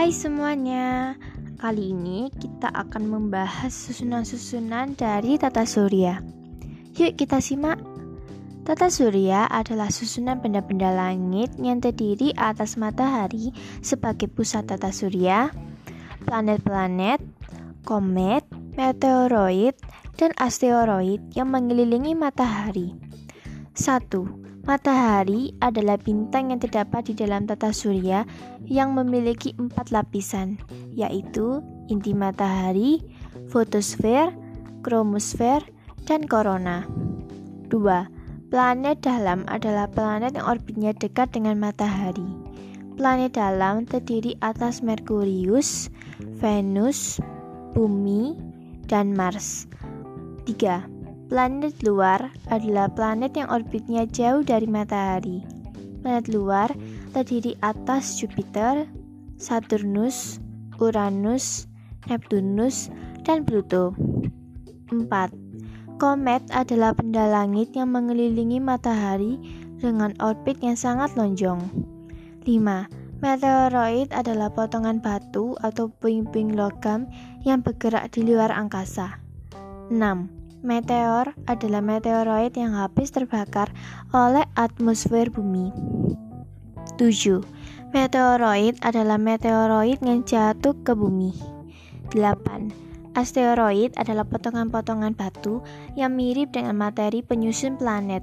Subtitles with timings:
[0.00, 1.12] Hai semuanya,
[1.60, 6.24] kali ini kita akan membahas susunan-susunan dari tata surya.
[6.96, 7.76] Yuk kita simak.
[8.64, 13.52] Tata surya adalah susunan benda-benda langit yang terdiri atas matahari
[13.84, 15.52] sebagai pusat tata surya,
[16.24, 17.20] planet-planet,
[17.84, 18.48] komet,
[18.80, 19.76] meteoroid,
[20.16, 22.96] dan asteroid yang mengelilingi matahari.
[23.76, 24.48] 1.
[24.60, 28.28] Matahari adalah bintang yang terdapat di dalam tata surya
[28.68, 30.60] yang memiliki empat lapisan,
[30.92, 33.00] yaitu inti matahari,
[33.48, 34.28] fotosfer,
[34.84, 35.64] kromosfer,
[36.04, 36.84] dan korona.
[37.72, 38.52] 2.
[38.52, 42.26] Planet dalam adalah planet yang orbitnya dekat dengan matahari.
[43.00, 45.88] Planet dalam terdiri atas Merkurius,
[46.36, 47.16] Venus,
[47.72, 48.36] Bumi,
[48.90, 49.70] dan Mars.
[50.44, 50.99] 3.
[51.30, 55.46] Planet luar adalah planet yang orbitnya jauh dari matahari.
[56.02, 56.74] Planet luar
[57.14, 58.90] terdiri atas Jupiter,
[59.38, 60.42] Saturnus,
[60.82, 61.70] Uranus,
[62.10, 62.90] Neptunus,
[63.22, 63.94] dan Pluto.
[64.90, 66.02] 4.
[66.02, 69.38] Komet adalah benda langit yang mengelilingi matahari
[69.78, 71.62] dengan orbit yang sangat lonjong.
[72.42, 73.22] 5.
[73.22, 77.06] Meteoroid adalah potongan batu atau puing-puing logam
[77.46, 79.22] yang bergerak di luar angkasa.
[79.94, 80.39] 6.
[80.60, 83.72] Meteor adalah meteoroid yang habis terbakar
[84.12, 85.72] oleh atmosfer bumi.
[87.00, 87.40] 7.
[87.96, 91.32] Meteoroid adalah meteoroid yang jatuh ke bumi.
[92.12, 93.16] 8.
[93.16, 95.64] Asteroid adalah potongan-potongan batu
[95.96, 98.20] yang mirip dengan materi penyusun planet.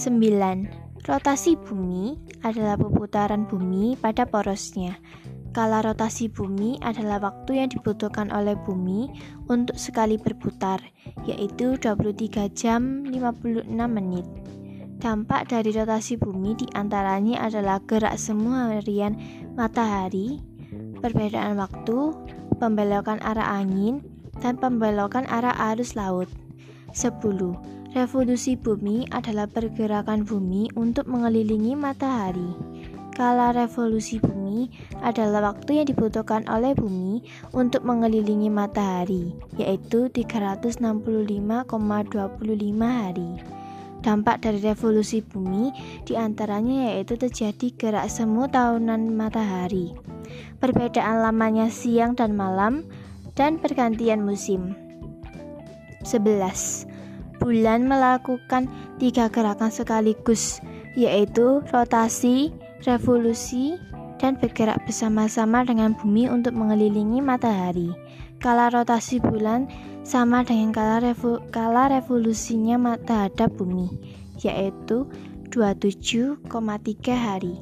[0.00, 1.04] 9.
[1.04, 4.96] Rotasi bumi adalah perputaran bumi pada porosnya.
[5.58, 9.10] Kala rotasi bumi adalah waktu yang dibutuhkan oleh bumi
[9.50, 10.78] untuk sekali berputar,
[11.26, 14.22] yaitu 23 jam 56 menit.
[15.02, 19.18] Dampak dari rotasi bumi di antaranya adalah gerak semua harian
[19.58, 20.38] matahari,
[21.02, 22.14] perbedaan waktu,
[22.62, 24.06] pembelokan arah angin,
[24.38, 26.30] dan pembelokan arah arus laut.
[26.94, 27.18] 10.
[27.98, 32.77] Revolusi bumi adalah pergerakan bumi untuk mengelilingi matahari.
[33.18, 34.70] Kala revolusi bumi
[35.02, 41.66] adalah waktu yang dibutuhkan oleh bumi untuk mengelilingi matahari, yaitu 365,25
[42.78, 43.30] hari.
[44.06, 45.74] Dampak dari revolusi bumi
[46.06, 49.98] di antaranya yaitu terjadi gerak semu tahunan matahari,
[50.62, 52.86] perbedaan lamanya siang dan malam,
[53.34, 54.78] dan pergantian musim.
[56.06, 56.86] 11.
[57.42, 58.70] Bulan melakukan
[59.02, 60.62] tiga gerakan sekaligus,
[60.94, 62.54] yaitu rotasi,
[62.86, 63.78] revolusi,
[64.18, 67.94] dan bergerak bersama-sama dengan bumi untuk mengelilingi matahari.
[68.42, 69.66] Kala rotasi bulan
[70.02, 73.90] sama dengan kala, revo, kala revolusinya terhadap bumi,
[74.42, 75.06] yaitu
[75.50, 76.46] 27,3
[77.14, 77.58] hari.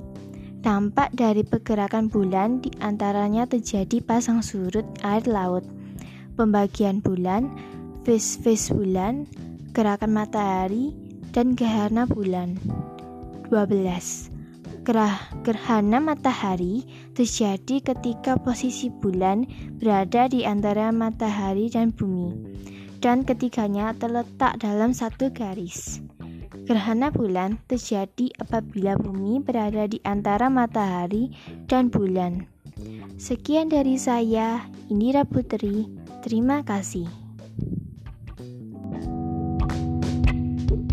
[0.65, 5.63] Dampak dari pergerakan bulan di antaranya terjadi pasang surut air laut,
[6.35, 7.47] pembagian bulan,
[8.03, 9.31] fase-fase bulan,
[9.71, 10.91] gerakan matahari,
[11.31, 12.59] dan gerhana bulan.
[13.47, 14.36] 12.
[14.87, 19.43] Gerah, gerhana matahari terjadi ketika posisi bulan
[19.83, 22.31] berada di antara matahari dan bumi,
[23.03, 25.99] dan ketiganya terletak dalam satu garis.
[26.71, 31.35] Gerhana bulan terjadi apabila bumi berada di antara matahari
[31.67, 32.47] dan bulan.
[33.19, 35.91] Sekian dari saya, Indira Putri.
[36.23, 37.11] Terima kasih.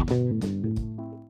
[0.04, 0.63] thank you